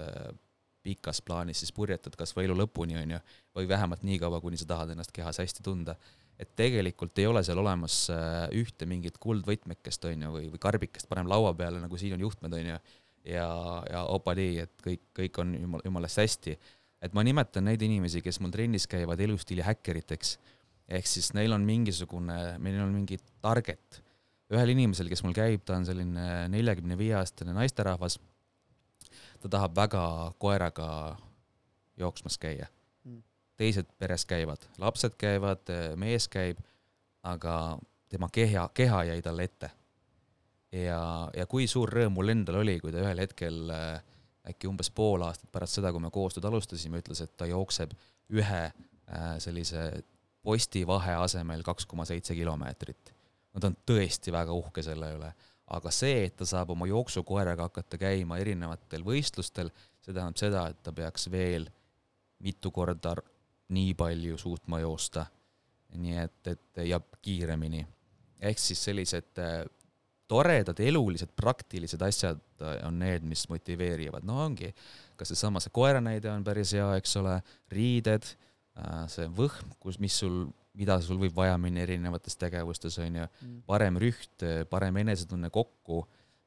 [0.85, 3.19] pikas plaanis siis purjetad kas või elu lõpuni, onju,
[3.57, 5.97] või vähemalt nii kaua, kuni sa tahad ennast kehas hästi tunda.
[6.39, 11.31] et tegelikult ei ole seal olemas äh, ühte mingit kuldvõtmekest, onju, või, või karbikest paneme
[11.31, 12.79] laua peale, nagu siin on juhtmed, onju,
[13.23, 13.45] ja,
[13.91, 16.57] ja opadi, et kõik, kõik on jumal, jumalast hästi.
[17.01, 20.37] et ma nimetan neid inimesi, kes mul trennis käivad elustiili häkkeriteks
[20.87, 24.01] ehk siis neil on mingisugune, meil on mingi target.
[24.53, 28.19] ühel inimesel, kes mul käib, ta on selline neljakümne viie aastane naisterahvas.
[29.45, 30.05] Ta tahab väga
[30.41, 30.89] koeraga
[32.01, 32.71] jooksmas käia
[33.05, 33.21] Mm..
[33.57, 36.57] teised peres käivad, lapsed käivad, mees käib,
[37.23, 37.77] aga
[38.09, 39.69] tema keha, keha jäi talle ette.
[40.71, 44.01] ja, ja kui suur rõõm mul endal oli, kui ta ühel hetkel äh,
[44.49, 47.93] äkki umbes pool aastat pärast seda, kui me koostööd alustasime, ütles, et ta jookseb
[48.33, 49.85] ühe äh, sellise
[50.45, 53.13] postivahe asemel kaks koma seitse kilomeetrit.
[53.53, 55.31] no ta on tõesti väga uhke selle üle,
[55.73, 60.83] aga see, et ta saab oma jooksukoeraga hakata käima erinevatel võistlustel, see tähendab seda, et
[60.85, 61.65] ta peaks veel
[62.45, 63.15] mitu korda
[63.73, 65.25] nii palju suutma joosta.
[65.95, 67.85] nii et, et ja kiiremini.
[68.41, 69.63] ehk siis sellised äh,
[70.27, 74.73] toredad elulised praktilised asjad äh, on need, mis motiveerivad, no ongi,
[75.15, 77.39] kas seesama see koera näide on päris hea, eks ole,
[77.71, 78.27] riided,
[79.07, 80.43] see võhm, kus, mis sul,
[80.75, 83.27] mida sul võib vaja minna erinevates tegevustes, on ju,
[83.67, 86.03] parem rüht, parem enesetunne kokku,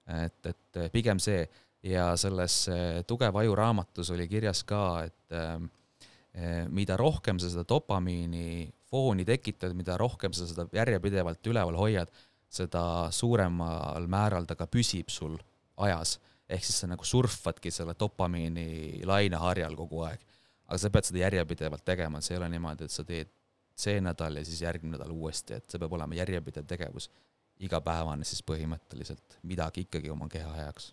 [0.08, 1.42] et, et pigem see
[1.82, 7.64] ja selles eh, Tugeva aju raamatus oli kirjas ka, et eh, mida rohkem sa seda
[7.68, 12.10] dopamiini fooni tekitad, mida rohkem sa seda järjepidevalt üleval hoiad,
[12.48, 15.36] seda suuremal määral ta ka püsib sul
[15.76, 16.18] ajas.
[16.48, 20.20] ehk siis sa nagu surfadki selle dopamiini laineharjal kogu aeg.
[20.68, 23.28] aga sa pead seda järjepidevalt tegema, see ei ole niimoodi, et sa teed
[23.78, 27.10] see nädal ja siis järgmine nädal uuesti, et see peab olema järjepidev tegevus.
[27.58, 30.92] igapäevane siis põhimõtteliselt, midagi ikkagi oma keha heaks.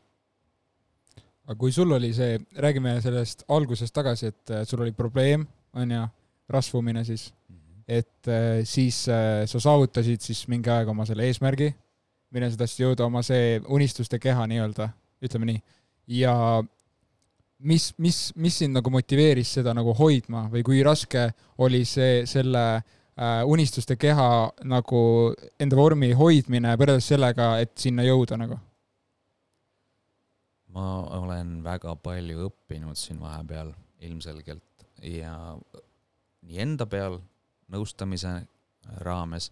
[1.46, 5.92] aga kui sul oli see, räägime sellest algusest tagasi, et äh, sul oli probleem, on
[5.92, 6.08] ju,
[6.50, 7.34] rasvumine siis,
[7.88, 11.70] et äh, siis äh, sa saavutasid siis mingi aeg oma selle eesmärgi,
[12.34, 14.90] milleni sa tahtsid jõuda, oma see unistuste keha nii-öelda,
[15.22, 15.62] ütleme nii,
[16.22, 16.36] ja
[17.66, 21.28] mis, mis, mis sind nagu motiveeris seda nagu hoidma või kui raske
[21.66, 24.30] oli see, selle äh, unistuste keha
[24.70, 25.02] nagu
[25.60, 28.60] enda vormi hoidmine võrreldes sellega, et sinna jõuda nagu?
[30.76, 33.70] ma olen väga palju õppinud siin vahepeal
[34.04, 35.32] ilmselgelt ja
[36.44, 37.22] nii enda peal
[37.72, 38.34] nõustamise
[39.06, 39.48] raames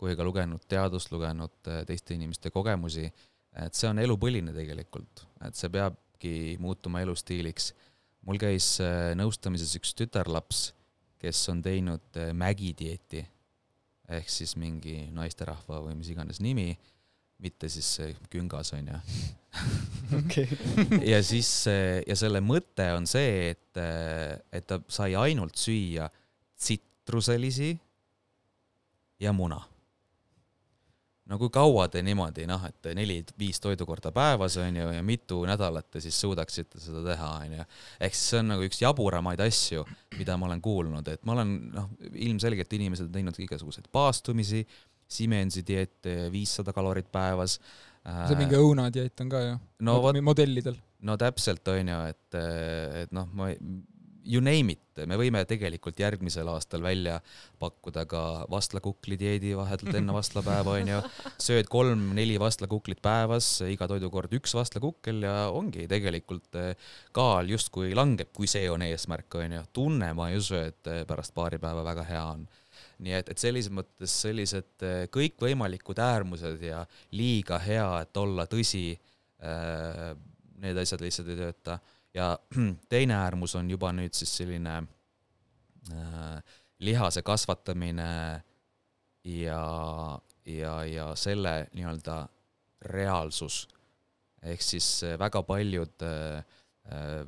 [0.00, 3.06] kui ka lugenud teadust, lugenud äh, teiste inimeste kogemusi,
[3.62, 5.70] et see on elupõline tegelikult, et see
[6.22, 7.74] peabki muutuma elustiiliks.
[8.22, 10.72] mul käis äh, nõustamises üks tütarlaps,
[11.18, 13.26] kes on teinud äh, mägidieeti
[14.08, 16.76] ehk siis mingi naisterahva või mis iganes nimi,
[17.38, 17.98] mitte siis
[18.30, 18.98] küngas onju.
[20.20, 20.46] okei.
[21.06, 21.66] ja siis
[22.06, 23.82] ja selle mõte on see, et,
[24.52, 26.08] et ta sai ainult süüa
[26.58, 27.74] tsitruselisi
[29.20, 29.62] ja muna
[31.32, 35.88] no kui kaua te niimoodi noh, et neli-viis toidukorda päevas on ju ja mitu nädalat
[35.90, 37.66] te siis suudaksite seda teha, on ju.
[38.04, 39.84] ehk siis see on nagu üks jaburamaid asju,
[40.18, 44.64] mida ma olen kuulnud, et ma olen noh, ilmselgelt inimesed on teinud igasuguseid paastumisi,
[45.12, 47.58] Siemensi dieet viissada kalorit päevas.
[48.00, 50.78] see mingi õunadieet on ka ju no, Mod, modellidel.
[51.04, 52.38] no täpselt on ju, et,
[53.02, 53.50] et noh, ma
[54.24, 57.18] you name it, me võime tegelikult järgmisel aastal välja
[57.62, 61.00] pakkuda ka vastlakukli dieedi vahetult enne vastlapäeva onju,
[61.42, 68.32] sööd kolm-neli vastlakuklit päevas, iga toidukord üks vastlakukkel ja ongi tegelikult eh, kaal justkui langeb,
[68.36, 72.06] kui see on eesmärk onju, tunne ma ei usu, et eh, pärast paari päeva väga
[72.08, 72.44] hea on.
[73.02, 76.84] Nii et, et selles mõttes sellised eh, kõikvõimalikud äärmused ja
[77.16, 78.92] liiga hea, et olla tõsi,
[80.62, 81.80] need asjad lihtsalt ei tööta
[82.14, 82.38] ja
[82.92, 84.76] teine äärmus on juba nüüd siis selline
[85.92, 86.38] äh,
[86.82, 88.42] lihase kasvatamine
[89.24, 89.62] ja,
[90.46, 92.26] ja, ja selle nii-öelda
[92.92, 93.68] reaalsus.
[94.42, 96.42] ehk siis äh, väga paljud äh,
[96.90, 97.26] äh,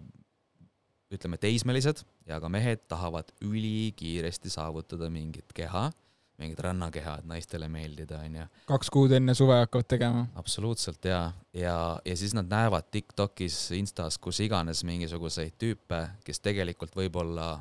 [1.15, 5.91] ütleme, teismelised ja ka mehed tahavad ülikiiresti saavutada mingit keha
[6.39, 8.47] mingit rannakeha, et naistele meeldida, onju.
[8.67, 10.25] kaks kuud enne suve hakkavad tegema.
[10.41, 16.97] absoluutselt jaa, ja, ja siis nad näevad Tiktokis, Instas, kus iganes mingisuguseid tüüpe, kes tegelikult
[16.99, 17.55] võib-olla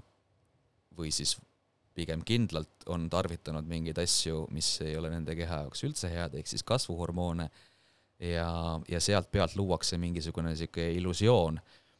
[0.97, 1.35] või siis
[1.93, 6.49] pigem kindlalt on tarvitanud mingeid asju, mis ei ole nende keha jaoks üldse head, ehk
[6.49, 7.49] siis kasvuhormoone
[8.19, 8.49] ja,
[8.89, 11.59] ja sealt pealt luuakse mingisugune sihuke illusioon,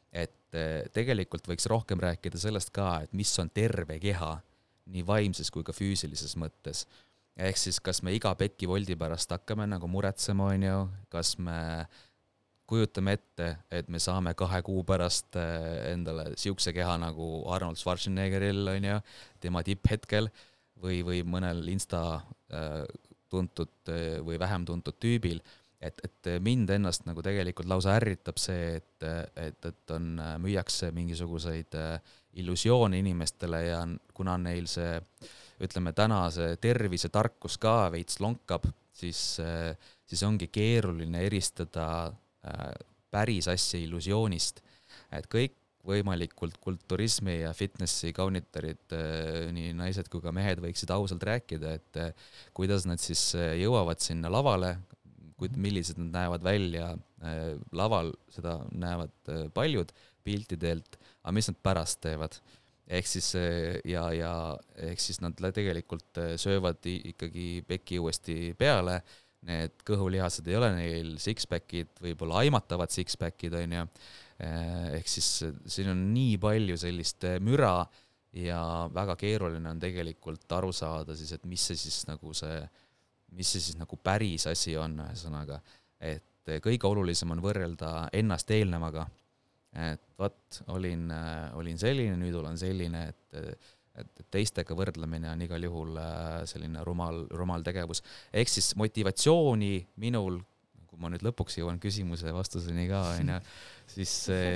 [0.09, 4.33] et eh, tegelikult võiks rohkem rääkida sellest ka, et mis on terve keha
[4.91, 6.85] nii vaimses kui ka füüsilises mõttes.
[7.37, 11.87] ehk siis, kas me iga pekivoldi pärast hakkame nagu muretsema, on ju, kas me
[12.69, 18.67] kujutame ette, et me saame kahe kuu pärast eh, endale siukse keha nagu Arnold Schwarzeneggeril,
[18.75, 18.99] on ju,
[19.41, 20.29] tema tipphetkel,
[20.83, 22.03] või, või mõnel insta
[22.53, 22.83] äh,
[23.31, 25.41] tuntud äh, või vähem tuntud tüübil,
[25.83, 31.75] et, et mind ennast nagu tegelikult lausa ärritab see, et, et, et on, müüakse mingisuguseid
[31.79, 33.81] äh, illusioone inimestele ja
[34.13, 34.97] kuna neil see,
[35.63, 39.19] ütleme täna see tervisetarkus ka veits lonkab, siis,
[40.05, 42.71] siis ongi keeruline eristada äh,
[43.13, 44.63] päris asja illusioonist.
[45.13, 51.23] et kõik võimalikult kulturismi ja fitnessi kaunitarid, äh, nii naised kui ka mehed võiksid ausalt
[51.27, 52.13] rääkida, et äh,
[52.53, 54.77] kuidas nad siis jõuavad sinna lavale,
[55.43, 56.93] millised nad näevad välja
[57.75, 59.89] laval, seda näevad paljud
[60.23, 62.37] piltidelt aga mis nad pärast teevad?
[62.93, 63.29] ehk siis
[63.87, 64.31] ja, ja
[64.89, 68.99] ehk siis nad tegelikult äh, söövad ikkagi peki uuesti peale,
[69.47, 73.85] need kõhulihased ei ole neil six-pack'id, võib-olla aimatavad six-pack'id, on ju,
[74.43, 77.77] äh, ehk siis siin on nii palju sellist müra
[78.33, 78.59] ja
[78.93, 82.59] väga keeruline on tegelikult aru saada siis, et mis see siis nagu see,
[83.37, 85.59] mis see siis nagu päris asi on, ühesõnaga,
[86.03, 89.05] et kõige olulisem on võrrelda ennast eelnevaga
[89.73, 95.61] et vot, olin, äh, olin selline, nüüd olen selline, et et teistega võrdlemine on igal
[95.67, 98.01] juhul äh, selline rumal, rumal tegevus.
[98.33, 100.39] ehk siis motivatsiooni minul,
[100.89, 103.37] kui ma nüüd lõpuks jõuan küsimuse vastuseni ka, onju,
[103.93, 104.15] siis,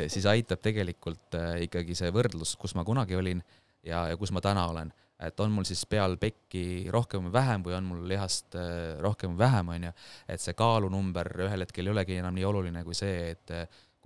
[0.10, 3.44] siis aitab tegelikult äh, ikkagi see võrdlus, kus ma kunagi olin
[3.86, 4.90] ja, ja kus ma täna olen.
[5.22, 8.58] et on mul siis peal pekki rohkem või vähem või on mul lihast
[9.06, 9.94] rohkem või vähem, onju,
[10.34, 13.54] et see kaalunumber ühel hetkel ei olegi enam nii oluline kui see, et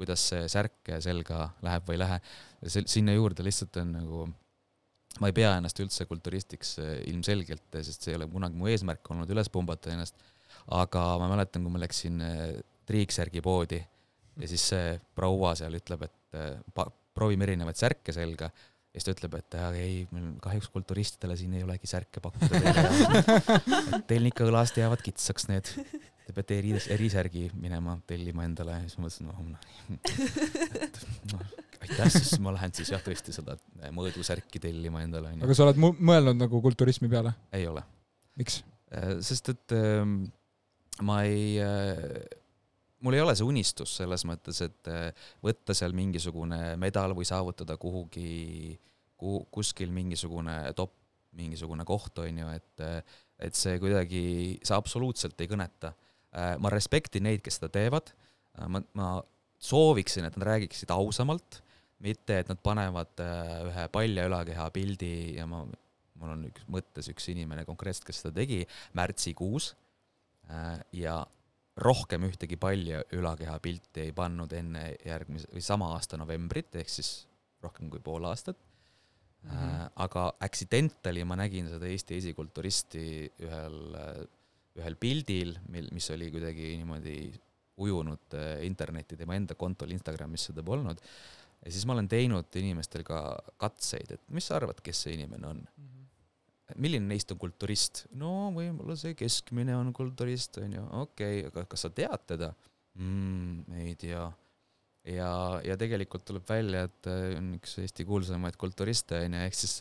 [0.02, 2.20] kuidas see särk selga läheb või ei lähe.
[2.90, 4.26] sinna juurde lihtsalt on nagu,
[5.22, 9.14] ma ei pea ennast üldse kulturistiks eh, ilmselgelt, sest see ei ole kunagi mu eesmärk
[9.14, 10.18] olnud üles pumbata ennast.
[10.78, 12.58] aga ma mäletan, kui ma läksin eh,
[12.90, 19.00] triiksärgi poodi ja siis see proua seal ütleb, et eh, proovime erinevaid särke selga ja
[19.00, 23.20] siis ta ütleb, et ei, meil kahjuks kulturistidele siin ei olegi särke pakkuda teile.
[24.00, 25.72] et teil ikka õlast jäävad kitsaks need
[26.32, 31.00] te peate eri, erisärgi minema tellima endale ja siis ma mõtlesin, noh, noh, et
[31.34, 31.46] noh,
[31.82, 33.58] aitäh, siis ma lähen siis jah, tõesti seda
[33.94, 35.34] mõõdusärki tellima endale.
[35.36, 37.36] aga sa oled mõelnud nagu kulturismi peale?
[37.56, 37.84] ei ole.
[38.40, 38.62] miks?
[38.96, 40.06] Äh, sest et äh,
[41.04, 42.24] ma ei äh,
[43.04, 47.78] mul ei ole see unistus selles mõttes, et äh, võtta seal mingisugune medal või saavutada
[47.82, 48.78] kuhugi,
[49.20, 50.96] kuhu, kuskil mingisugune top
[51.38, 52.88] mingisugune koht, on ju, et
[53.42, 54.24] et see kuidagi,
[54.62, 55.96] see absoluutselt ei kõneta.
[56.32, 58.14] Ma respektin neid, kes seda teevad,
[58.72, 59.10] ma, ma
[59.62, 61.60] sooviksin, et nad räägiksid ausamalt,
[62.02, 63.20] mitte et nad panevad
[63.68, 65.66] ühe palja ülakeha pildi ja ma,
[66.22, 68.64] mul on üks mõttes üks inimene konkreetselt, kes seda tegi
[68.98, 69.74] märtsikuus
[70.98, 71.20] ja
[71.82, 77.12] rohkem ühtegi palja ülakeha pilti ei pannud enne järgmise või sama aasta novembrit, ehk siis
[77.64, 79.50] rohkem kui pool aastat mm.
[79.50, 79.90] -hmm.
[79.96, 83.06] aga accidentally ma nägin seda Eesti esikulturisti
[83.40, 83.80] ühel,
[84.80, 87.16] ühel pildil, mil, mis oli kuidagi niimoodi
[87.82, 91.02] ujunud äh, internetti tema enda kontol Instagramis seda polnud.
[91.62, 93.22] ja siis ma olen teinud inimestel ka
[93.62, 95.88] katseid, et mis sa arvad, kes see inimene on mm?
[95.88, 96.02] -hmm
[96.78, 98.06] milline neist on kulturist?
[98.16, 102.52] no võib-olla see keskmine on kulturist, onju, okei okay,, aga kas sa tead teda
[102.96, 103.82] mm,?
[103.82, 104.24] ei tea
[105.08, 105.32] ja,
[105.66, 109.76] ja tegelikult tuleb välja, et äh, on üks Eesti kuulsamaid kulturiste onju, ehk siis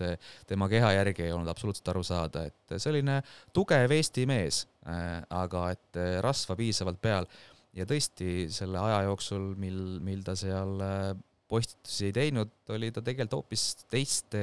[0.48, 3.20] tema keha järgi ei olnud absoluutselt aru saada, et selline
[3.56, 7.28] tugev Eesti mees, äh, aga et äh, rasva piisavalt peal.
[7.76, 10.80] Ja tõesti selle aja jooksul, mil, mil ta seal
[11.50, 14.34] postitusi ei teinud, oli ta tegelikult hoopis teist,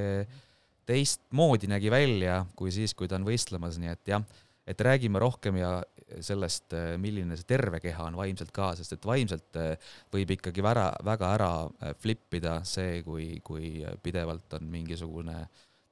[0.88, 4.24] teistmoodi nägi välja kui siis, kui ta on võistlemas, nii et jah,
[4.64, 5.82] et räägime rohkem ja
[6.24, 10.64] sellest, äh, milline see terve keha on vaimselt ka, sest et vaimselt äh, võib ikkagi
[10.64, 15.42] väga, väga ära äh, flip ida see, kui, kui pidevalt on mingisugune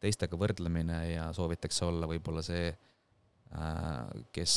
[0.02, 2.68] teistega võrdlemine ja soovitakse olla võib-olla see,
[4.36, 4.54] kes,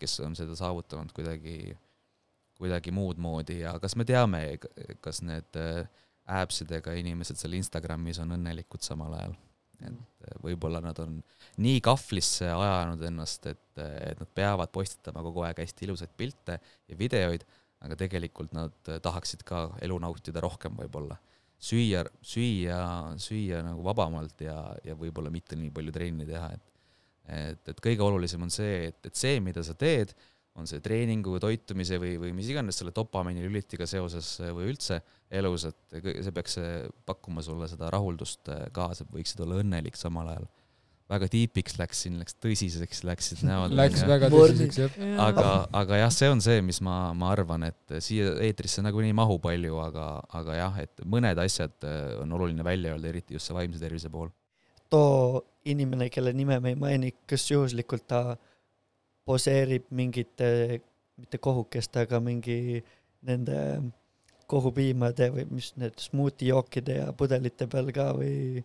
[0.00, 1.74] kes on seda saavutanud kuidagi,
[2.58, 3.58] kuidagi muud moodi.
[3.60, 4.40] Ja kas me teame,
[5.04, 5.58] kas need
[6.38, 9.36] äpsidega inimesed seal Instagramis on õnnelikud samal ajal
[9.86, 11.20] et võib-olla nad on
[11.62, 16.98] nii kahvlisse ajanud ennast, et, et nad peavad postitama kogu aeg hästi ilusaid pilte ja
[16.98, 17.44] videoid,
[17.86, 21.18] aga tegelikult nad tahaksid ka elu nautida rohkem võib-olla.
[21.58, 22.80] süüa, süüa,
[23.18, 26.74] süüa nagu vabamalt ja, ja võib-olla mitte nii palju trenni teha, et
[27.28, 30.14] et, et kõige olulisem on see, et, et see, mida sa teed,
[30.58, 35.66] on see treeningu, toitumise või, või mis iganes selle dopamiini lülitiga seoses või üldse elus,
[35.68, 36.56] et see peaks
[37.08, 40.48] pakkuma sulle seda rahuldust ka, sa võiksid olla õnnelik samal ajal.
[41.08, 43.72] väga tiipiks läks siin, läks tõsiseks, läksid näod.
[43.76, 44.08] Läks ja.
[44.10, 45.20] väga tõsiseks, jah.
[45.24, 49.16] aga, aga jah, see on see, mis ma, ma arvan, et siia eetrisse nagunii ei
[49.16, 50.08] mahu palju, aga,
[50.40, 51.88] aga jah, et mõned asjad
[52.22, 54.28] on oluline välja öelda, eriti just see vaimse tervise pool.
[54.88, 58.22] too inimene, kelle nime me ei maini, kas juhuslikult ta
[59.28, 60.80] poseerib mingite,
[61.20, 62.80] mitte kohukeste, aga mingi
[63.28, 63.58] nende
[64.48, 68.62] kohupiimade või mis need smuuti jookide ja pudelite peal ka või?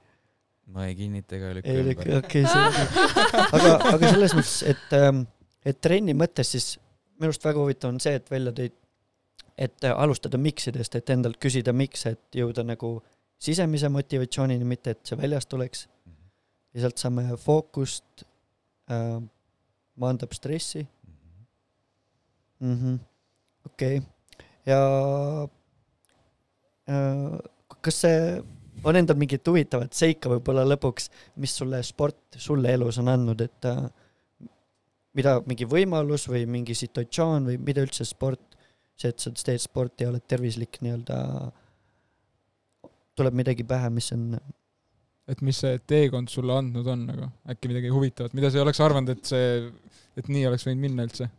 [0.71, 2.12] ma ei kinnita ega lükka ümber.
[2.21, 2.86] okei, selge.
[3.58, 5.26] aga, aga selles mõttes, et, ähm,
[5.67, 6.69] et trenni mõttes siis
[7.17, 8.76] minu arust väga huvitav on see, et välja tõid,
[9.60, 12.95] et alustada miksidest, et endalt küsida, miks, et jõuda nagu
[13.43, 15.88] sisemise motivatsioonini, mitte et see väljast tuleks.
[16.08, 16.15] Mhm.
[16.73, 18.23] ja sealt saame fookust
[18.89, 19.19] äh,,
[19.99, 20.88] maandab stressi.
[22.60, 22.99] Mm -hmm..
[23.65, 24.01] okei.
[24.65, 24.79] Ja
[26.89, 27.39] äh,
[27.82, 28.43] kas see
[28.84, 33.67] on endal mingit huvitavat seika võib-olla lõpuks, mis sulle sport sulle elus on andnud, et
[33.69, 33.84] äh,
[35.17, 38.58] mida, mingi võimalus või mingi situatsioon või mida üldse sport,
[38.97, 41.19] see, et sa teed sporti ja oled tervislik nii-öelda,
[43.15, 44.32] tuleb midagi pähe, mis on
[45.30, 48.82] et mis see teekond sulle andnud on nagu, äkki midagi huvitavat, mida sa ei oleks
[48.84, 49.72] arvanud, et see,
[50.20, 51.30] et nii oleks võinud minna üldse?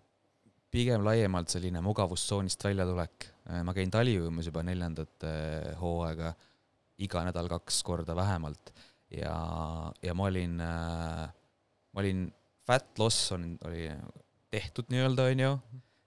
[0.74, 3.28] pigem laiemalt selline mugavustsoonist väljatulek.
[3.62, 6.32] ma käin taliujumas juba neljandat eh, hooaega
[7.04, 8.72] iga nädal kaks korda vähemalt
[9.12, 9.36] ja,
[10.02, 11.28] ja ma olin, eh,
[11.94, 12.26] ma olin,
[12.66, 13.86] fat loss on, oli
[14.50, 15.52] tehtud nii-öelda, onju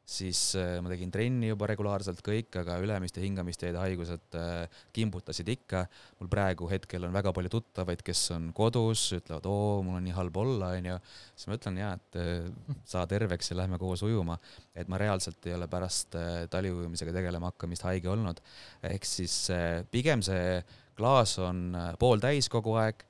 [0.08, 5.84] siis äh, ma tegin trenni juba regulaarselt kõik, aga ülemiste hingamisteede haigused äh, kimbutasid ikka.
[6.22, 10.15] mul praegu hetkel on väga palju tuttavaid, kes on kodus, ütlevad, oo, mul on nii
[10.15, 10.96] halb olla, onju.
[11.36, 14.39] siis ma ütlen ja, et äh, saa terveks ja lähme koos ujuma.
[14.74, 16.15] et ma reaalselt ei ole pärast
[16.54, 18.39] taliujumisega tegelema hakkamist haige olnud.
[18.88, 19.36] ehk siis
[19.92, 20.62] pigem see
[20.98, 23.04] klaas on pooltäis kogu aeg,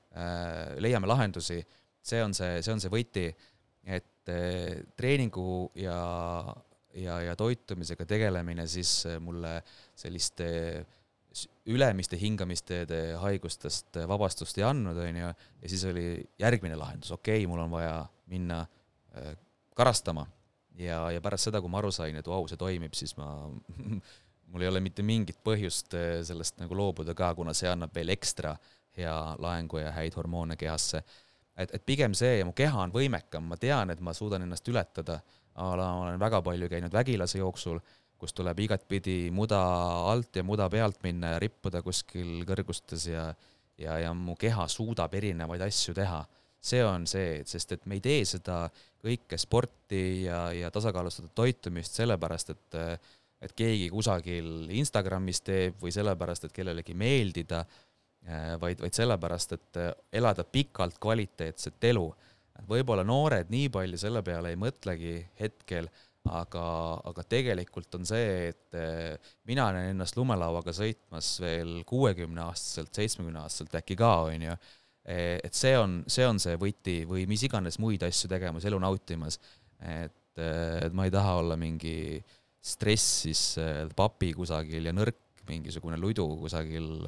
[0.82, 1.62] leiame lahendusi,
[2.02, 3.28] see on see, see on see võti,
[3.86, 4.32] et
[4.98, 6.00] treeningu ja
[6.98, 9.62] ja, ja toitumisega tegelemine siis äh, mulle
[9.96, 10.48] selliste
[11.66, 15.28] ülemiste hingamisteede haigustest vabastust ei andnud, onju,
[15.62, 16.08] ja siis oli
[16.40, 18.62] järgmine lahendus, okei okay,, mul on vaja minna
[19.18, 19.36] äh,
[19.76, 20.26] karastama.
[20.78, 23.28] Ja, ja pärast seda, kui ma aru sain, et vau, see toimib, siis ma
[24.52, 28.14] mul ei ole mitte mingit põhjust äh, sellest nagu loobuda ka, kuna see annab veel
[28.14, 28.56] ekstra
[28.98, 31.04] hea laengu ja häid hormoone kehasse.
[31.58, 35.20] et, et pigem see, mu keha on võimekam, ma tean, et ma suudan ennast ületada
[35.58, 37.80] a la olen väga palju käinud vägilase jooksul,
[38.18, 39.60] kus tuleb igatpidi muda
[40.12, 43.32] alt ja muda pealt minna ja rippuda kuskil kõrgustes ja
[43.78, 46.26] ja, ja mu keha suudab erinevaid asju teha.
[46.68, 48.66] see on see, sest et me ei tee seda
[49.04, 52.78] kõike sporti ja, ja tasakaalustatud toitumist sellepärast, et
[53.42, 57.60] et keegi kusagil Instagramis teeb või sellepärast, et kellelegi meeldida,
[58.58, 59.80] vaid, vaid sellepärast, et
[60.18, 62.08] elada pikalt kvaliteetset elu.
[62.68, 65.90] Võib-olla noored nii palju selle peale ei mõtlegi hetkel,
[66.28, 66.64] aga,
[67.08, 68.76] aga tegelikult on see, et
[69.48, 74.58] mina näen ennast lumelauaga sõitmas veel kuuekümneaastaselt, seitsmekümneaastaselt äkki ka, onju
[75.08, 78.80] Eh, et see on, see on see võti või mis iganes muid asju tegemas, elu
[78.84, 79.40] nautimas.
[79.80, 82.20] et, eh, et ma ei taha olla mingi
[82.60, 87.08] stressis eh, papi kusagil ja nõrk mingisugune ludu kusagil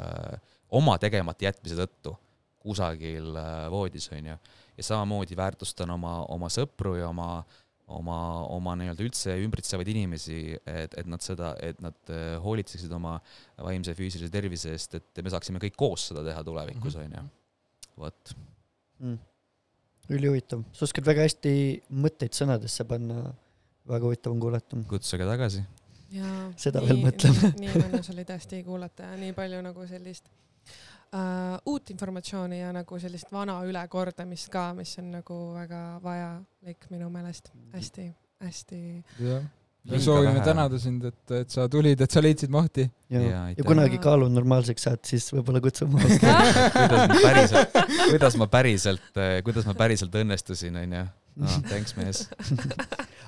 [0.71, 2.13] oma tegemata jätmise tõttu
[2.59, 3.37] kusagil
[3.71, 4.35] voodis, onju.
[4.77, 7.43] ja samamoodi väärtustan oma, oma sõpru ja oma,
[7.87, 8.19] oma,
[8.55, 13.17] oma nii-öelda üldse ümbritsevaid inimesi, et, et nad seda, et nad hoolitseksid oma
[13.57, 17.05] vaimse ja füüsilise tervise eest, et me saaksime kõik koos seda teha tulevikus, Mhm.
[17.05, 17.27] onju
[17.99, 18.33] vot
[18.99, 19.17] mm..
[20.15, 21.51] ülihuvitav, sa oskad väga hästi
[22.05, 23.33] mõtteid sõnadesse panna,
[23.89, 24.79] väga huvitav on kuulata.
[24.89, 25.65] kutsuge tagasi.
[26.57, 27.51] Seda veel mõtleme.
[27.61, 30.31] nii mõnus oli tõesti kuulata ja nii palju nagu sellist
[31.13, 37.09] uh, uut informatsiooni ja nagu sellist vana ülekordamist ka, mis on nagu väga vajalik minu
[37.13, 38.09] meelest hästi,
[38.45, 38.81] hästi
[39.25, 39.47] jah,
[39.89, 42.89] me soovime tänada sind, et, et sa tulid, et sa leidsid mahti.
[43.09, 47.79] ja, ja, ja kunagi kaalun normaalseks saad, siis võib-olla kutsume kuidas ma päriselt,
[48.11, 51.05] kuidas ma päriselt, kuidas ma päriselt õnnestusin, onju.
[51.69, 52.29] Thanks, mees.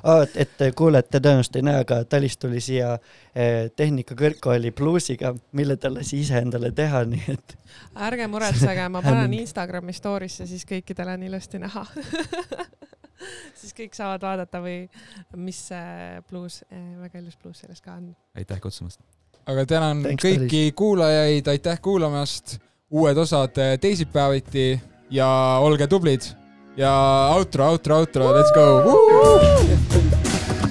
[0.04, 0.24] ah,.
[0.24, 5.78] et, et kuulajad, te tõenäoliselt ei näe, aga Talis tuli siia eh, tehnikakõrgkooli pluusiga, mille
[5.82, 7.56] ta lasi ise endale teha, nii et
[8.10, 9.38] ärge muretsege, ma panen.
[9.42, 11.86] Instagrami story'sse, siis kõikidel on ilusti näha
[13.62, 14.84] siis kõik saavad vaadata või
[15.40, 18.12] mis see bluus, väga ilus bluus selles ka on.
[18.36, 19.00] aitäh kutsumast.
[19.46, 22.58] aga tänan Thanks, kõiki kuulajaid, aitäh kuulamast.
[22.92, 24.82] uued osad eh, teisipäeviti
[25.12, 25.28] ja
[25.62, 26.41] olge tublid
[26.78, 28.84] ja outro, outro, outro, let's go.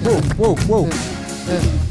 [0.03, 1.90] Wow, wow, wow.